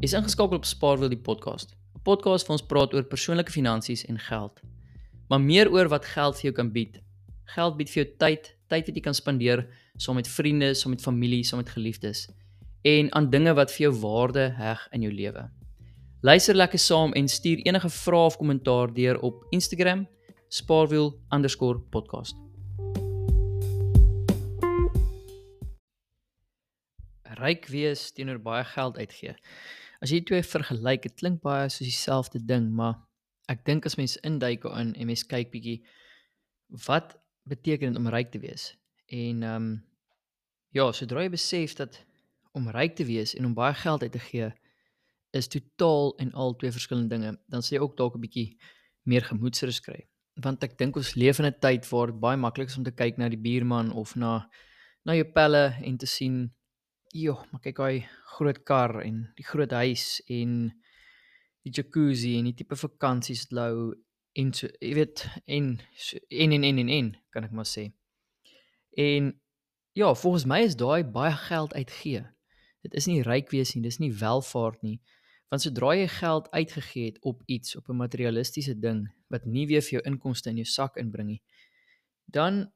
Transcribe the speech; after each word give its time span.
Is 0.00 0.12
ingeskakel 0.14 0.56
op 0.56 0.64
Spaarwiel 0.64 1.10
die 1.10 1.18
podcast. 1.18 1.74
'n 1.94 2.02
Podcast 2.02 2.46
waar 2.46 2.56
ons 2.58 2.66
praat 2.66 2.92
oor 2.94 3.02
persoonlike 3.02 3.50
finansies 3.50 4.04
en 4.06 4.18
geld. 4.18 4.60
Maar 5.28 5.40
meer 5.40 5.70
oor 5.70 5.88
wat 5.88 6.04
geld 6.04 6.34
vir 6.34 6.42
jou 6.42 6.52
kan 6.52 6.72
bied. 6.72 7.00
Geld 7.44 7.76
bied 7.76 7.90
vir 7.90 8.04
jou 8.04 8.14
tyd, 8.16 8.56
tyd 8.68 8.86
wat 8.86 8.94
jy 8.94 9.00
kan 9.02 9.14
spandeer 9.14 9.66
saam 9.96 10.14
met 10.14 10.28
vriende, 10.28 10.74
saam 10.74 10.90
met 10.90 11.02
familie, 11.02 11.44
saam 11.44 11.58
met 11.58 11.68
geliefdes 11.68 12.28
en 12.82 13.14
aan 13.14 13.30
dinge 13.30 13.54
wat 13.54 13.72
vir 13.72 13.90
jou 13.90 14.00
waarde 14.00 14.54
heg 14.54 14.88
in 14.92 15.02
jou 15.02 15.12
lewe. 15.12 15.50
Luister 16.22 16.54
lekker 16.54 16.78
saam 16.78 17.12
en 17.12 17.28
stuur 17.28 17.58
enige 17.66 17.88
vrae 17.88 18.26
of 18.26 18.36
kommentaar 18.36 18.94
deur 18.94 19.20
op 19.20 19.46
Instagram 19.50 20.06
spaarwiel_podcast. 20.48 22.34
Ryk 27.38 27.66
wees 27.66 28.12
teenoor 28.12 28.38
baie 28.38 28.64
geld 28.64 28.96
uitgee. 28.96 29.34
As 30.02 30.12
jy 30.14 30.20
twee 30.22 30.42
vergelyk, 30.42 31.02
dit 31.02 31.14
klink 31.18 31.40
baie 31.42 31.68
soos 31.68 31.86
dieselfde 31.86 32.40
ding, 32.46 32.70
maar 32.70 33.00
ek 33.50 33.64
dink 33.66 33.86
as 33.88 33.96
mens 33.98 34.18
induik 34.26 34.62
daarin 34.62 34.94
en 34.94 35.10
mens 35.10 35.24
kyk 35.26 35.50
bietjie 35.50 35.80
wat 36.86 37.16
beteken 37.48 37.94
dit 37.94 38.00
om 38.00 38.10
ryk 38.12 38.30
te 38.30 38.42
wees? 38.42 38.72
En 39.08 39.42
ehm 39.42 39.56
um, 39.56 39.70
ja, 40.76 40.84
sodra 40.92 41.22
jy 41.24 41.30
besef 41.32 41.74
dat 41.78 41.96
om 42.52 42.68
ryk 42.74 42.94
te 42.98 43.06
wees 43.08 43.34
en 43.34 43.48
om 43.48 43.54
baie 43.56 43.74
geld 43.74 44.02
uit 44.02 44.12
te 44.12 44.20
gee 44.20 44.50
is 45.36 45.48
totaal 45.48 46.12
en 46.22 46.32
al 46.32 46.54
twee 46.56 46.72
verskillende 46.72 47.14
dinge, 47.14 47.32
dan 47.48 47.64
sê 47.64 47.76
jy 47.76 47.82
ook 47.84 47.96
dalk 47.96 48.16
'n 48.16 48.24
bietjie 48.24 48.48
meer 49.08 49.24
gemoedsrus 49.24 49.80
kry. 49.80 50.06
Want 50.44 50.62
ek 50.64 50.78
dink 50.78 50.96
ons 50.96 51.14
leef 51.14 51.38
in 51.38 51.46
'n 51.46 51.60
tyd 51.60 51.88
waar 51.90 52.12
dit 52.12 52.20
baie 52.20 52.36
maklik 52.36 52.68
is 52.68 52.76
om 52.76 52.84
te 52.84 52.94
kyk 52.94 53.18
na 53.18 53.28
die 53.28 53.40
buurman 53.40 53.92
of 53.92 54.16
na 54.16 54.48
na 55.04 55.14
jou 55.14 55.24
pelle 55.24 55.74
en 55.82 55.96
te 55.96 56.06
sien 56.06 56.52
joh, 57.12 57.40
maar 57.50 57.62
kyk 57.64 57.78
hy 57.78 57.94
groot 58.36 58.62
kar 58.64 59.00
en 59.02 59.24
die 59.36 59.46
groot 59.46 59.72
huis 59.72 60.20
en 60.28 60.72
die 61.64 61.72
jacuzzi 61.72 62.36
en 62.38 62.50
die 62.50 62.56
tipe 62.58 62.76
vakansies 62.76 63.46
wat 63.48 63.58
hulle 63.58 63.96
en 64.38 64.52
so 64.54 64.68
jy 64.80 64.94
weet 64.94 65.24
en 65.50 65.70
so, 65.96 66.18
en, 66.30 66.52
en 66.52 66.64
en 66.64 66.78
en 66.84 66.90
en 66.98 67.12
kan 67.34 67.46
ek 67.46 67.54
maar 67.56 67.68
sê. 67.68 67.88
En 68.98 69.32
ja, 69.98 70.14
volgens 70.14 70.46
my 70.46 70.60
is 70.66 70.76
daai 70.78 71.02
baie 71.04 71.34
geld 71.48 71.74
uitgee. 71.74 72.22
Dit 72.86 72.94
is 72.94 73.08
nie 73.10 73.22
ryk 73.26 73.50
wees 73.50 73.74
nie, 73.74 73.82
dis 73.82 73.98
nie 73.98 74.12
welvaart 74.14 74.82
nie. 74.86 74.98
Want 75.50 75.64
sodra 75.64 75.94
jy 75.96 76.06
geld 76.12 76.50
uitgegee 76.52 77.10
het 77.10 77.18
op 77.26 77.42
iets, 77.46 77.76
op 77.76 77.88
'n 77.88 77.96
materialistiese 77.96 78.78
ding 78.78 79.08
wat 79.28 79.46
nie 79.46 79.66
weer 79.66 79.82
vir 79.82 79.98
jou 79.98 80.02
inkomste 80.04 80.50
in 80.50 80.56
jou 80.56 80.64
sak 80.68 80.96
inbring 80.96 81.28
nie, 81.28 81.42
dan 82.26 82.70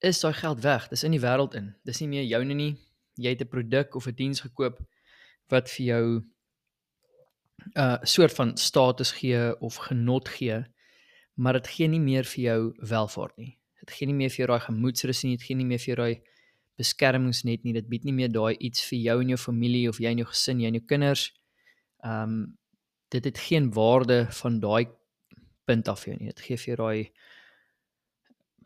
is 0.00 0.20
daai 0.20 0.34
geld 0.34 0.60
weg. 0.60 0.88
Dis 0.88 1.04
in 1.04 1.12
die 1.12 1.20
wêreld 1.20 1.54
in. 1.54 1.74
Dis 1.84 2.00
nie 2.00 2.08
meer 2.08 2.24
joune 2.24 2.54
nie. 2.54 2.76
Jy 3.16 3.34
het 3.34 3.42
'n 3.42 3.48
produk 3.48 3.94
of 3.94 4.06
'n 4.06 4.14
diens 4.14 4.40
gekoop 4.40 4.80
wat 5.48 5.70
vir 5.70 5.86
jou 5.86 6.06
'n 6.16 7.80
uh, 7.80 7.98
soort 8.02 8.32
van 8.32 8.56
status 8.56 9.12
gee 9.12 9.60
of 9.60 9.76
genot 9.76 10.28
gee, 10.28 10.64
maar 11.34 11.52
dit 11.52 11.66
gee 11.66 11.88
nie 11.88 12.00
meer 12.00 12.24
vir 12.24 12.42
jou 12.42 12.74
welvaart 12.78 13.36
nie. 13.36 13.58
Dit 13.80 13.90
gee 13.90 14.06
nie 14.06 14.14
meer 14.14 14.30
vir 14.30 14.36
jou 14.36 14.46
daai 14.46 14.66
gemoedsrus 14.66 15.22
nie, 15.24 15.36
dit 15.36 15.46
gee 15.46 15.56
nie 15.56 15.66
meer 15.66 15.78
vir 15.78 15.94
jou 15.94 15.96
daai 15.96 16.22
beskermingsnet 16.76 17.64
nie. 17.64 17.72
Dit 17.72 17.88
bied 17.88 18.04
nie 18.04 18.12
meer 18.12 18.28
daai 18.28 18.56
iets 18.58 18.84
vir 18.88 18.98
jou 18.98 19.20
en 19.20 19.28
jou 19.28 19.38
familie 19.38 19.88
of 19.88 19.98
jy 19.98 20.12
en 20.12 20.18
jou 20.18 20.28
gesin, 20.28 20.60
jy 20.60 20.66
en 20.66 20.78
jou 20.80 20.86
kinders. 20.86 21.32
Ehm 22.04 22.22
um, 22.22 22.56
dit 23.08 23.24
het 23.24 23.38
geen 23.38 23.70
waarde 23.70 24.26
van 24.34 24.60
daai 24.60 24.86
punt 25.64 25.88
af 25.88 26.00
vir 26.02 26.12
jou 26.12 26.16
nie. 26.18 26.32
Dit 26.32 26.40
gee 26.40 26.56
vir 26.56 26.72
jou 26.72 26.76
daai 26.76 27.12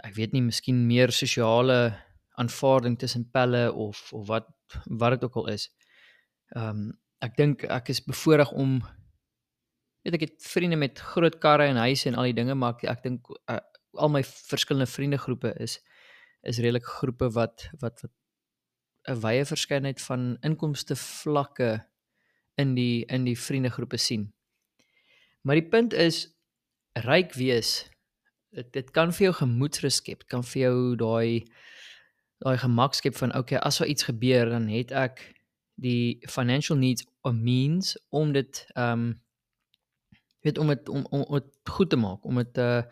ek 0.05 0.15
weet 0.17 0.33
nie, 0.33 0.43
miskien 0.43 0.87
meer 0.89 1.13
sosiale 1.13 1.93
aanvaarding 2.43 2.99
tussen 2.99 3.29
pelle 3.31 3.69
of 3.73 4.13
of 4.13 4.27
wat 4.29 4.49
wat 4.85 5.17
dit 5.17 5.25
ook 5.25 5.37
al 5.43 5.53
is. 5.57 5.69
Ehm 6.57 6.69
um, 6.69 6.99
ek 7.21 7.37
dink 7.37 7.65
ek 7.69 7.91
is 7.93 8.01
bevoorreg 8.05 8.53
om 8.53 8.79
weet 10.05 10.17
ek 10.17 10.25
het 10.25 10.47
vriende 10.49 10.79
met 10.81 11.01
groot 11.13 11.37
karre 11.39 11.67
en 11.69 11.81
huise 11.85 12.09
en 12.09 12.17
al 12.17 12.31
die 12.31 12.39
dinge 12.39 12.57
maar 12.57 12.79
ek, 12.79 12.87
ek 12.89 13.03
dink 13.05 13.29
uh, 13.53 13.61
al 14.01 14.13
my 14.15 14.23
verskillende 14.25 14.89
vriendegroepe 14.89 15.53
is 15.61 15.81
is 16.49 16.63
redelik 16.65 16.89
groepe 16.89 17.29
wat 17.37 17.69
wat 17.83 18.01
wat 18.07 18.15
'n 19.09 19.21
wye 19.21 19.45
verskeidenheid 19.45 20.01
van 20.01 20.37
inkomste 20.45 20.97
vlakke 20.97 21.71
in 22.57 22.75
die 22.75 23.05
in 23.09 23.25
die 23.25 23.39
vriendegroepe 23.39 23.97
sien. 23.97 24.33
Maar 25.43 25.61
die 25.61 25.69
punt 25.69 25.93
is 25.93 26.29
ryk 27.07 27.35
wees 27.35 27.91
dit 28.51 28.73
dit 28.73 28.91
kan 28.91 29.13
vir 29.13 29.31
jou 29.31 29.35
gemoedsrus 29.41 30.01
skep, 30.01 30.27
kan 30.27 30.43
vir 30.43 30.63
jou 30.63 30.97
daai 30.97 31.47
daai 32.41 32.57
gemak 32.59 32.97
skep 32.97 33.17
van 33.21 33.35
okay, 33.37 33.59
as 33.59 33.79
daar 33.79 33.89
iets 33.89 34.07
gebeur 34.09 34.49
dan 34.49 34.69
het 34.73 34.93
ek 34.97 35.21
die 35.81 36.21
financial 36.29 36.79
needs 36.79 37.05
a 37.27 37.33
means 37.33 37.97
om 38.09 38.33
dit 38.33 38.65
ehm 38.75 38.93
um, 38.93 39.21
weet 40.41 40.59
om 40.59 40.69
dit 40.73 40.89
om 40.89 41.07
om 41.11 41.25
dit 41.35 41.49
goed 41.65 41.91
te 41.91 41.97
maak, 41.97 42.25
om 42.25 42.41
dit 42.41 42.59
uh 42.59 42.83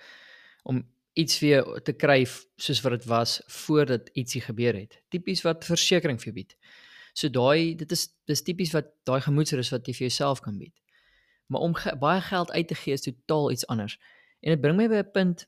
om 0.63 0.83
iets 1.13 1.39
weer 1.41 1.65
te 1.83 1.93
kry 1.93 2.27
soos 2.57 2.81
wat 2.85 2.93
dit 2.93 3.05
was 3.05 3.41
voordat 3.47 4.11
ietsie 4.13 4.41
gebeur 4.45 4.77
het. 4.77 5.01
Tipies 5.09 5.43
wat 5.43 5.65
versekerings 5.65 6.25
vir 6.25 6.35
bied. 6.37 6.57
So 7.13 7.33
daai 7.33 7.75
dit 7.77 7.93
is 7.93 8.09
dis 8.29 8.45
tipies 8.45 8.75
wat 8.77 8.93
daai 9.09 9.21
gemoedsrus 9.25 9.73
wat 9.75 9.89
jy 9.89 9.97
vir 9.97 10.07
jouself 10.09 10.45
kan 10.45 10.59
bied. 10.59 10.75
Maar 11.49 11.65
om 11.65 11.75
ge, 11.75 11.97
baie 11.97 12.21
geld 12.21 12.53
uit 12.53 12.69
te 12.69 12.75
gee 12.75 12.93
is 12.93 13.07
totaal 13.07 13.51
iets 13.51 13.67
anders. 13.67 13.97
En 14.41 14.53
dit 14.53 14.61
bring 14.61 14.77
my 14.77 14.89
by 14.89 15.01
'n 15.03 15.11
punt 15.13 15.47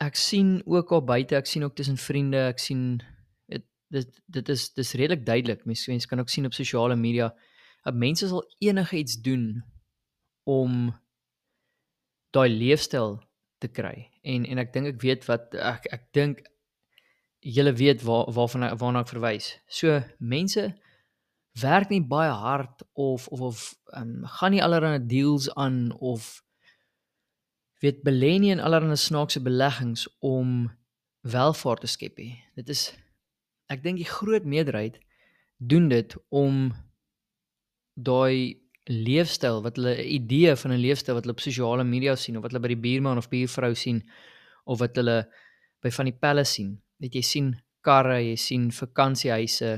ek 0.00 0.14
sien 0.14 0.62
ook 0.64 0.92
al 0.92 1.04
buite, 1.04 1.36
ek 1.36 1.46
sien 1.46 1.64
ook 1.64 1.74
tussen 1.74 1.96
vriende, 1.96 2.46
ek 2.46 2.58
sien 2.58 3.02
dit 3.92 4.20
dit 4.26 4.48
is 4.48 4.72
dis 4.74 4.92
redelik 4.92 5.26
duidelik. 5.26 5.64
Mense 5.64 5.90
mense 5.90 6.08
kan 6.08 6.20
ook 6.20 6.32
sien 6.32 6.46
op 6.46 6.54
sosiale 6.54 6.96
media 6.96 7.32
dat 7.84 7.94
mense 7.94 8.28
sal 8.28 8.44
enige 8.58 8.96
iets 8.96 9.20
doen 9.22 9.64
om 10.44 10.90
daai 12.30 12.50
leefstyl 12.50 13.20
te 13.58 13.68
kry. 13.68 14.10
En 14.22 14.44
en 14.46 14.58
ek 14.58 14.72
dink 14.74 14.94
ek 14.94 15.02
weet 15.02 15.26
wat 15.30 15.54
ek 15.54 15.86
ek 15.94 16.08
dink 16.16 16.42
julle 17.40 17.72
weet 17.78 18.02
waar 18.02 18.26
waarvan 18.34 18.66
waarna 18.78 19.04
ek 19.04 19.12
verwys. 19.14 19.52
So 19.68 20.00
mense 20.18 20.66
werk 21.60 21.90
nie 21.90 22.02
baie 22.02 22.32
hard 22.32 22.82
of 22.92 23.28
of 23.28 23.40
of 23.40 23.62
um, 23.96 24.24
gaan 24.38 24.52
nie 24.52 24.62
allerlei 24.62 24.98
deals 25.06 25.48
aan 25.54 25.92
of 26.00 26.42
weet 27.80 28.02
belê 28.04 28.36
nie 28.40 28.52
in 28.52 28.60
allerlei 28.60 28.96
snaakse 28.96 29.40
beleggings 29.42 30.06
om 30.20 30.70
welvaart 31.26 31.84
te 31.84 31.90
skep 31.90 32.18
nie. 32.18 32.34
Dit 32.56 32.68
is 32.72 32.90
ek 33.72 33.82
dink 33.82 33.98
die 33.98 34.08
groot 34.08 34.44
meerderheid 34.44 35.00
doen 35.58 35.88
dit 35.88 36.14
om 36.28 36.70
daai 37.94 38.60
leefstyl 38.86 39.62
wat 39.64 39.76
hulle 39.76 39.96
'n 39.96 40.08
idee 40.20 40.56
van 40.56 40.72
'n 40.72 40.84
leefstyl 40.86 41.14
wat 41.14 41.24
hulle 41.24 41.36
op 41.36 41.40
sosiale 41.40 41.84
media 41.84 42.16
sien 42.16 42.36
of 42.36 42.42
wat 42.42 42.52
hulle 42.52 42.62
by 42.62 42.74
die 42.74 42.84
buurman 42.86 43.18
of 43.18 43.28
buurvrou 43.28 43.74
sien 43.74 44.02
of 44.64 44.78
wat 44.78 44.96
hulle 44.96 45.26
by 45.82 45.90
van 45.90 46.04
die 46.04 46.18
pelle 46.18 46.44
sien. 46.44 46.76
Net 46.98 47.14
jy 47.14 47.22
sien 47.22 47.54
karre, 47.80 48.18
jy 48.22 48.36
sien 48.36 48.70
vakansiehuise, 48.70 49.72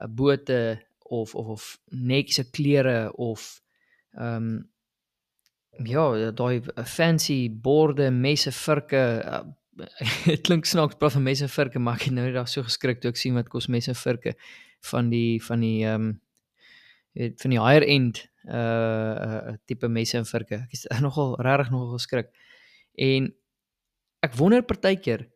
eh, 0.00 0.06
bote 0.08 0.80
of 1.10 1.34
of 1.34 1.46
of 1.46 1.78
netjiese 1.90 2.50
klere 2.50 3.12
of 3.12 3.62
ehm 4.14 4.36
um, 4.36 4.70
ja, 5.86 6.30
daai 6.30 6.60
eh, 6.76 6.84
fancy 6.84 7.48
borde, 7.50 8.10
messe, 8.10 8.52
virke. 8.52 9.02
Dit 10.26 10.42
klink 10.46 10.66
snaaks 10.66 10.98
praat 10.98 11.14
van 11.16 11.22
messe, 11.22 11.48
virke, 11.48 11.78
maar 11.78 12.00
ek 12.00 12.08
het 12.08 12.16
nou 12.16 12.26
net 12.26 12.36
daar 12.36 12.48
so 12.50 12.64
geskrik 12.66 13.00
toe 13.00 13.12
ek 13.12 13.20
sien 13.20 13.36
wat 13.38 13.48
kos 13.52 13.68
messe, 13.72 13.94
virke 13.94 14.34
van 14.90 15.10
die 15.12 15.40
van 15.44 15.64
die 15.64 15.78
ehm 15.84 16.10
um, 16.10 16.20
weet 17.18 17.40
van 17.42 17.50
die 17.50 17.58
higher 17.60 17.86
end 17.86 18.22
uh 18.46 19.14
uh 19.26 19.54
tipe 19.66 19.88
messe 19.88 20.18
en 20.18 20.26
virke. 20.28 20.62
Ek 20.66 20.72
is 20.76 20.86
nogal 21.06 21.36
regtig 21.42 21.72
nogal 21.74 21.98
geskrik. 21.98 22.30
En 22.98 23.30
ek 24.26 24.36
wonder 24.38 24.62
partykeer 24.62 25.26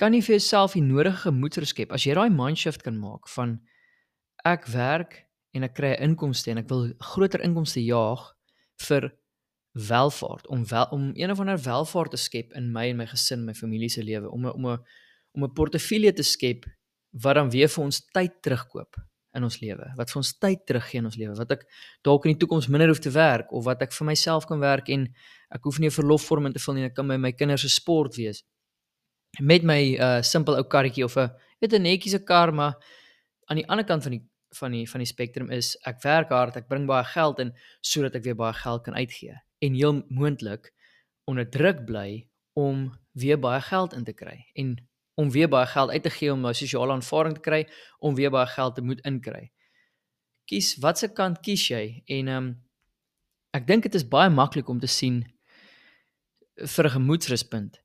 kan 0.00 0.14
jy 0.14 0.22
vir 0.26 0.36
jouself 0.36 0.74
die 0.74 0.84
nodige 0.84 1.28
gemoedsrus 1.28 1.72
skep 1.74 1.92
as 1.94 2.04
jy 2.06 2.16
daai 2.16 2.30
mind 2.34 2.58
shift 2.58 2.82
kan 2.82 2.96
maak 2.98 3.28
van 3.36 3.58
ek 4.44 4.66
werk 4.72 5.20
en 5.54 5.66
ek 5.66 5.76
kry 5.78 5.94
'n 5.94 6.10
inkomste 6.10 6.50
en 6.50 6.58
ek 6.58 6.68
wil 6.68 6.90
groter 7.00 7.40
inkomste 7.46 7.80
jaag 7.80 8.34
vir 8.88 9.12
welvaart 9.74 10.46
om 10.46 10.68
wel 10.68 10.84
om 10.84 11.10
een 11.14 11.30
of 11.30 11.40
ander 11.40 11.62
welvaart 11.62 12.10
te 12.10 12.16
skep 12.16 12.52
in 12.52 12.72
my 12.72 12.88
en 12.88 12.96
my 12.96 13.06
gesin, 13.10 13.44
my 13.44 13.54
familie 13.54 13.88
se 13.90 14.02
lewe 14.02 14.30
om 14.30 14.46
'n 14.46 14.52
om 14.52 14.66
'n 14.66 14.78
om 15.32 15.44
'n 15.44 15.52
portefeulje 15.52 16.12
te 16.12 16.22
skep 16.22 16.64
wat 17.10 17.34
dan 17.34 17.50
weer 17.50 17.68
vir 17.68 17.84
ons 17.84 18.06
tyd 18.12 18.42
terugkoop 18.42 18.96
in 19.32 19.42
ons 19.42 19.60
lewe. 19.60 19.92
Wat 19.96 20.10
vir 20.10 20.16
ons 20.16 20.38
tyd 20.38 20.66
teruggee 20.66 20.98
in 20.98 21.04
ons 21.04 21.16
lewe. 21.16 21.34
Wat 21.34 21.50
ek 21.50 21.66
dalk 22.02 22.24
in 22.24 22.32
die 22.32 22.38
toekoms 22.38 22.68
minder 22.68 22.88
hoef 22.88 22.98
te 22.98 23.10
werk 23.10 23.52
of 23.52 23.64
wat 23.64 23.82
ek 23.82 23.92
vir 23.92 24.06
myself 24.06 24.46
kan 24.46 24.60
werk 24.60 24.88
en 24.88 25.14
ek 25.50 25.62
hoef 25.62 25.78
nie 25.78 25.88
'n 25.88 25.98
verlofvorm 26.00 26.46
in 26.46 26.52
te 26.52 26.58
vul 26.58 26.74
nie. 26.74 26.84
Ek 26.84 26.94
kan 26.94 27.08
by 27.08 27.16
my 27.16 27.32
kinders 27.32 27.62
se 27.62 27.68
sport 27.68 28.16
wees. 28.16 28.44
Met 29.40 29.62
my 29.62 29.96
uh 29.98 30.22
simpel 30.22 30.56
ou 30.56 30.64
karretjie 30.64 31.04
of 31.04 31.16
'n 31.16 31.30
weet 31.60 31.72
'n 31.72 31.82
netjiese 31.82 32.24
kar, 32.24 32.52
maar 32.52 32.74
aan 33.48 33.56
die 33.56 33.68
ander 33.68 33.84
kant 33.84 34.02
van 34.02 34.12
die 34.12 34.22
van 34.52 34.70
die 34.70 34.86
van 34.86 35.00
die 35.00 35.06
spektrum 35.06 35.50
is 35.50 35.76
ek 35.84 36.02
werk 36.02 36.28
hard, 36.28 36.56
ek 36.56 36.68
bring 36.68 36.86
baie 36.86 37.04
geld 37.04 37.38
in 37.40 37.52
sodat 37.80 38.14
ek 38.14 38.22
weer 38.22 38.36
baie 38.36 38.52
geld 38.52 38.84
kan 38.84 38.94
uitgee 38.94 39.34
en 39.64 39.76
heel 39.78 40.02
moontlik 40.08 40.72
onder 41.30 41.48
druk 41.48 41.84
bly 41.88 42.28
om 42.52 42.90
weer 43.12 43.38
baie 43.40 43.60
geld 43.64 43.94
in 43.96 44.04
te 44.04 44.12
kry 44.12 44.36
en 44.60 44.76
om 45.14 45.30
weer 45.30 45.48
baie 45.48 45.66
geld 45.66 45.90
uit 45.90 46.02
te 46.02 46.10
gee 46.10 46.32
om 46.32 46.46
'n 46.46 46.54
sosiale 46.54 46.92
aanvaarding 46.92 47.34
te 47.34 47.40
kry, 47.40 47.68
om 47.98 48.14
weer 48.14 48.30
baie 48.30 48.46
geld 48.46 48.74
te 48.74 48.82
moet 48.82 49.00
inkry. 49.00 49.50
kies 50.44 50.74
watse 50.82 51.08
kant 51.16 51.40
kies 51.40 51.68
jy 51.70 52.02
en 52.06 52.28
ehm 52.28 52.36
um, 52.36 52.48
ek 53.56 53.66
dink 53.66 53.86
dit 53.86 53.94
is 53.94 54.08
baie 54.08 54.30
maklik 54.30 54.68
om 54.68 54.80
te 54.80 54.90
sien 54.90 55.22
vir 56.74 56.84
'n 56.84 56.96
gemoedsruspunt 56.96 57.80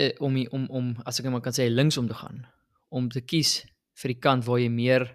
uh, 0.00 0.12
om 0.18 0.34
die, 0.34 0.48
om 0.50 0.66
om 0.70 0.96
as 1.04 1.18
ek 1.18 1.24
net 1.24 1.32
maar 1.32 1.46
kan 1.46 1.54
sê 1.58 1.68
links 1.70 1.98
om 1.98 2.08
te 2.08 2.18
gaan 2.18 2.46
om 2.88 3.08
te 3.08 3.20
kies 3.20 3.62
vir 4.00 4.14
die 4.14 4.20
kant 4.20 4.44
waar 4.44 4.58
jy 4.58 4.68
meer 4.68 5.06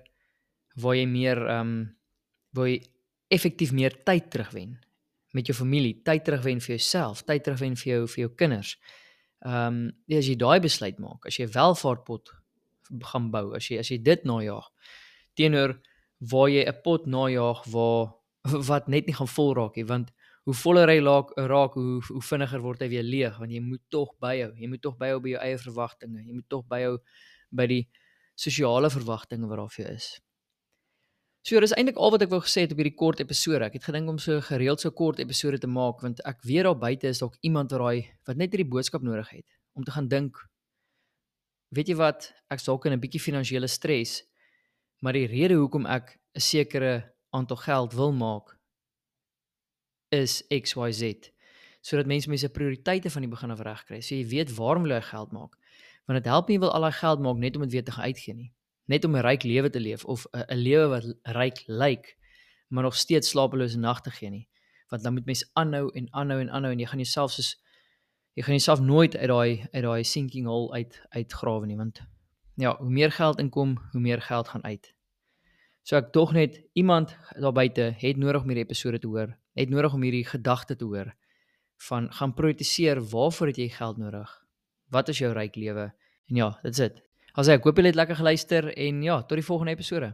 waar 0.75 0.95
jy 0.95 1.05
meer 1.05 1.37
ehm 1.37 1.59
um, 1.59 1.97
waar 2.55 2.69
jy 2.69 2.79
effektief 3.27 3.71
meer 3.71 4.03
tyd 4.05 4.29
terugwen 4.31 4.79
met 5.33 5.47
jou 5.49 5.55
familie, 5.57 5.97
tyd 6.05 6.23
terugwen 6.27 6.61
vir 6.61 6.75
jouself, 6.75 7.23
tyd 7.27 7.43
terugwen 7.43 7.75
vir 7.79 7.89
jou 7.91 8.01
vir 8.07 8.25
jou 8.25 8.33
kinders. 8.37 8.75
Ehm 9.45 9.67
um, 9.67 10.17
as 10.17 10.27
jy 10.29 10.35
daai 10.39 10.59
besluit 10.63 10.99
maak, 11.03 11.25
as 11.27 11.39
jy 11.39 11.47
'n 11.47 11.55
welvaartpot 11.55 12.29
gaan 13.11 13.31
bou, 13.31 13.55
as 13.55 13.69
jy 13.69 13.79
as 13.79 13.89
jy 13.91 13.97
dit 13.97 14.23
najaag 14.23 14.69
teenoor 15.35 15.79
waar 16.31 16.49
jy 16.49 16.63
'n 16.65 16.81
pot 16.83 17.07
najaag 17.07 17.65
waar 17.73 18.13
wat 18.69 18.87
net 18.87 19.07
nie 19.07 19.15
gaan 19.15 19.27
vol 19.27 19.53
raak 19.53 19.75
nie, 19.75 19.85
want 19.85 20.11
hoe 20.43 20.53
voller 20.53 20.89
hy 20.91 20.99
raak, 20.99 21.31
raak 21.37 21.75
hoe 21.79 22.01
hoe 22.07 22.21
vinniger 22.21 22.61
word 22.61 22.81
hy 22.83 22.89
weer 22.91 23.03
leeg 23.03 23.39
want 23.39 23.51
jy 23.51 23.61
moet 23.63 23.83
tog 23.89 24.11
byhou. 24.19 24.51
Jy 24.59 24.67
moet 24.67 24.81
tog 24.83 24.97
byhou 24.99 25.21
by 25.23 25.29
jou 25.35 25.41
eie 25.41 25.57
verwagtinge. 25.57 26.23
Jy 26.23 26.33
moet 26.33 26.49
tog 26.49 26.65
byhou 26.67 26.97
by 27.51 27.67
die 27.71 27.83
sosiale 28.35 28.89
verwagtinge 28.91 29.47
wat 29.47 29.61
daar 29.61 29.71
vir 29.71 29.85
jou 29.85 29.93
is. 29.95 30.09
So 31.43 31.59
dis 31.59 31.73
eintlik 31.75 31.97
al 31.99 32.13
wat 32.13 32.21
ek 32.23 32.29
wou 32.31 32.37
gesê 32.39 32.61
het 32.63 32.71
op 32.71 32.79
hierdie 32.79 32.95
kort 32.95 33.19
episode. 33.19 33.65
Ek 33.67 33.73
het 33.75 33.83
gedink 33.83 34.07
om 34.07 34.19
so 34.25 34.39
gereeld 34.47 34.79
so 34.79 34.93
kort 34.95 35.17
episode 35.19 35.57
te 35.59 35.67
maak 35.67 35.99
want 35.99 36.21
ek 36.29 36.39
weet 36.47 36.63
daar 36.63 36.77
buite 36.79 37.09
is 37.11 37.19
dalk 37.19 37.35
iemand 37.43 37.75
wat 37.75 37.83
daai 37.83 38.07
wat 38.29 38.39
net 38.39 38.55
hierdie 38.55 38.69
boodskap 38.71 39.03
nodig 39.03 39.27
het 39.33 39.57
om 39.75 39.83
te 39.83 39.91
gaan 39.91 40.07
dink. 40.07 40.39
Weet 41.75 41.91
jy 41.91 41.97
wat? 41.99 42.29
Ek 42.47 42.63
dalk 42.63 42.87
in 42.87 42.95
'n 42.95 43.03
bietjie 43.03 43.19
finansiële 43.19 43.67
stres, 43.67 44.23
maar 45.03 45.19
die 45.19 45.27
rede 45.27 45.59
hoekom 45.59 45.85
ek 45.85 46.15
'n 46.15 46.39
sekere 46.39 47.11
aantal 47.35 47.57
geld 47.57 47.93
wil 47.93 48.13
maak 48.13 48.55
is 50.15 50.47
XYZ 50.47 51.27
sodat 51.81 52.07
mense 52.07 52.29
mense 52.29 52.47
prioriteite 52.47 53.09
van 53.11 53.21
die 53.21 53.29
begin 53.29 53.51
af 53.51 53.59
reg 53.59 53.83
kry. 53.83 53.99
So 53.99 54.15
jy 54.15 54.23
weet 54.23 54.55
waarom 54.55 54.87
jy 54.87 55.01
geld 55.01 55.31
maak. 55.31 55.59
Want 56.07 56.23
dit 56.23 56.31
help 56.31 56.47
nie 56.47 56.59
wil 56.59 56.71
al 56.71 56.81
daai 56.81 56.95
geld 56.95 57.19
maak 57.19 57.37
net 57.37 57.55
om 57.55 57.63
dit 57.63 57.71
weer 57.71 57.83
te 57.83 57.91
gaan 57.91 58.05
uitgee 58.05 58.33
nie 58.33 58.53
net 58.85 59.05
om 59.05 59.15
'n 59.15 59.21
ryk 59.21 59.43
lewe 59.43 59.69
te 59.69 59.79
leef 59.79 60.05
of 60.05 60.25
'n 60.31 60.57
lewe 60.57 60.87
wat 60.87 61.05
ryk 61.35 61.63
lyk, 61.67 62.17
maar 62.67 62.83
nog 62.83 62.95
steeds 62.95 63.29
slapelose 63.29 63.77
nagte 63.77 64.11
gee 64.11 64.29
nie. 64.29 64.47
Want 64.89 65.03
dan 65.03 65.13
moet 65.13 65.25
mens 65.25 65.49
aanhou 65.53 65.91
en 65.93 66.07
aanhou 66.13 66.39
en 66.39 66.49
aanhou 66.49 66.71
en 66.71 66.79
jy 66.79 66.85
gaan 66.85 66.99
jouself 66.99 67.31
soos 67.31 67.61
jy 68.33 68.43
gaan 68.43 68.57
jouself 68.57 68.79
nooit 68.79 69.17
uit 69.17 69.27
daai 69.27 69.67
uit 69.71 69.83
daai 69.83 70.03
sinking 70.03 70.45
hole 70.45 70.73
uit 70.73 71.01
uitgrawe 71.09 71.65
nie, 71.65 71.77
want 71.77 72.01
ja, 72.55 72.77
hoe 72.77 72.89
meer 72.89 73.11
geld 73.11 73.39
inkom, 73.39 73.77
hoe 73.91 74.01
meer 74.01 74.21
geld 74.21 74.47
gaan 74.47 74.63
uit. 74.63 74.93
So 75.83 75.97
ek 75.97 76.11
tog 76.11 76.31
net 76.33 76.61
iemand 76.73 77.17
daar 77.39 77.51
buite 77.51 77.93
het 77.97 78.17
nodig 78.17 78.41
om 78.41 78.47
hierdie 78.47 78.65
episode 78.65 78.99
te 78.99 79.07
hoor, 79.07 79.33
het 79.53 79.69
nodig 79.69 79.93
om 79.93 80.01
hierdie 80.01 80.25
gedagte 80.25 80.75
te 80.75 80.85
hoor 80.85 81.13
van 81.89 82.11
gaan 82.13 82.33
prioritiseer 82.33 83.01
waarvoor 83.01 83.51
het 83.51 83.59
jy 83.59 83.69
geld 83.69 83.97
nodig? 83.97 84.29
Wat 84.93 85.09
is 85.09 85.19
jou 85.19 85.33
ryk 85.33 85.55
lewe? 85.55 85.89
En 86.29 86.35
ja, 86.35 86.49
dit's 86.63 86.77
dit. 86.77 87.01
As 87.33 87.47
ek 87.49 87.63
hoop 87.65 87.79
julle 87.81 87.89
het 87.89 87.97
lekker 87.97 88.19
geluister 88.19 88.67
en 88.77 88.99
ja, 89.01 89.15
tot 89.25 89.39
die 89.41 89.45
volgende 89.45 89.73
episode. 89.73 90.11